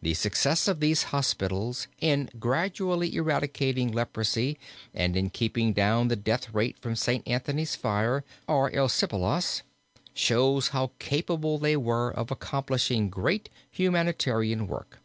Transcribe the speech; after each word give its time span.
The 0.00 0.14
success 0.14 0.68
of 0.68 0.78
these 0.78 1.02
hospitals 1.10 1.88
in 1.98 2.30
gradually 2.38 3.12
eradicating 3.16 3.90
leprosy 3.90 4.60
and 4.94 5.16
in 5.16 5.28
keeping 5.28 5.72
down 5.72 6.06
the 6.06 6.14
death 6.14 6.54
rate 6.54 6.78
from 6.78 6.94
St. 6.94 7.26
Anthony's 7.26 7.74
fire, 7.74 8.22
or 8.46 8.70
erysipelas, 8.70 9.62
shows 10.14 10.68
how 10.68 10.92
capable 11.00 11.58
they 11.58 11.76
were 11.76 12.10
of 12.12 12.30
accomplishing 12.30 13.10
great 13.10 13.48
humanitarian 13.72 14.68
work. 14.68 15.00